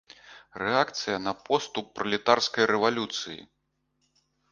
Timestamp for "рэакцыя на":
0.61-1.33